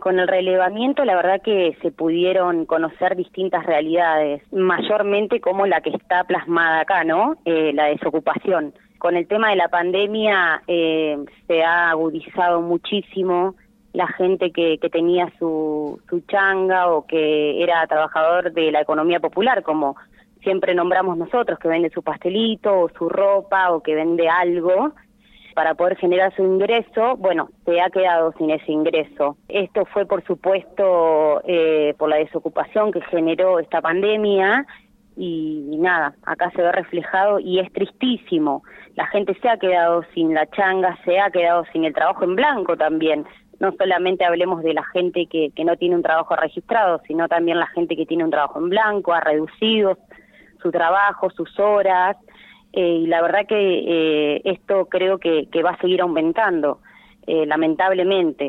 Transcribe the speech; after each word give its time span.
Con 0.00 0.18
el 0.18 0.26
relevamiento, 0.26 1.04
la 1.04 1.14
verdad 1.14 1.42
que 1.42 1.76
se 1.82 1.90
pudieron 1.90 2.64
conocer 2.64 3.16
distintas 3.16 3.66
realidades, 3.66 4.42
mayormente 4.50 5.40
como 5.40 5.66
la 5.66 5.82
que 5.82 5.90
está 5.90 6.24
plasmada 6.24 6.80
acá, 6.80 7.04
¿no? 7.04 7.36
Eh, 7.44 7.72
la 7.74 7.84
desocupación. 7.84 8.72
Con 8.98 9.16
el 9.16 9.28
tema 9.28 9.50
de 9.50 9.56
la 9.56 9.68
pandemia 9.68 10.62
eh, 10.66 11.18
se 11.46 11.62
ha 11.62 11.90
agudizado 11.90 12.62
muchísimo 12.62 13.56
la 13.92 14.06
gente 14.06 14.52
que, 14.52 14.78
que 14.78 14.88
tenía 14.88 15.30
su, 15.38 16.00
su 16.08 16.20
changa 16.22 16.88
o 16.88 17.06
que 17.06 17.62
era 17.62 17.86
trabajador 17.86 18.52
de 18.52 18.72
la 18.72 18.80
economía 18.80 19.20
popular, 19.20 19.62
como 19.62 19.96
siempre 20.42 20.74
nombramos 20.74 21.18
nosotros, 21.18 21.58
que 21.58 21.68
vende 21.68 21.90
su 21.90 22.02
pastelito 22.02 22.80
o 22.80 22.88
su 22.88 23.08
ropa 23.08 23.70
o 23.70 23.82
que 23.82 23.94
vende 23.94 24.28
algo 24.30 24.92
para 25.54 25.74
poder 25.74 25.96
generar 25.96 26.34
su 26.34 26.42
ingreso, 26.42 27.16
bueno, 27.16 27.50
se 27.64 27.80
ha 27.80 27.90
quedado 27.90 28.32
sin 28.38 28.50
ese 28.50 28.72
ingreso. 28.72 29.36
Esto 29.48 29.84
fue, 29.86 30.06
por 30.06 30.24
supuesto, 30.24 31.42
eh, 31.44 31.94
por 31.98 32.08
la 32.08 32.16
desocupación 32.16 32.92
que 32.92 33.00
generó 33.02 33.58
esta 33.58 33.80
pandemia 33.80 34.66
y, 35.16 35.76
nada, 35.78 36.14
acá 36.24 36.50
se 36.50 36.62
ve 36.62 36.72
reflejado 36.72 37.38
y 37.40 37.58
es 37.58 37.72
tristísimo. 37.72 38.62
La 38.96 39.06
gente 39.06 39.34
se 39.40 39.48
ha 39.48 39.56
quedado 39.56 40.04
sin 40.14 40.34
la 40.34 40.46
changa, 40.50 40.98
se 41.04 41.18
ha 41.18 41.30
quedado 41.30 41.64
sin 41.72 41.84
el 41.84 41.94
trabajo 41.94 42.24
en 42.24 42.36
blanco 42.36 42.76
también. 42.76 43.26
No 43.58 43.72
solamente 43.72 44.24
hablemos 44.24 44.62
de 44.62 44.72
la 44.72 44.84
gente 44.84 45.26
que, 45.26 45.50
que 45.54 45.64
no 45.64 45.76
tiene 45.76 45.96
un 45.96 46.02
trabajo 46.02 46.34
registrado, 46.36 47.02
sino 47.06 47.28
también 47.28 47.58
la 47.58 47.66
gente 47.66 47.96
que 47.96 48.06
tiene 48.06 48.24
un 48.24 48.30
trabajo 48.30 48.58
en 48.58 48.70
blanco, 48.70 49.12
ha 49.12 49.20
reducido 49.20 49.98
su 50.62 50.70
trabajo, 50.70 51.30
sus 51.30 51.58
horas, 51.58 52.16
eh, 52.72 53.00
y 53.02 53.06
la 53.06 53.22
verdad 53.22 53.46
que 53.46 53.56
eh, 53.56 54.42
esto 54.44 54.86
creo 54.86 55.18
que, 55.18 55.48
que, 55.50 55.62
va 55.62 55.70
a 55.70 55.80
seguir 55.80 56.00
aumentando, 56.00 56.80
eh, 57.26 57.46
lamentablemente. 57.46 58.48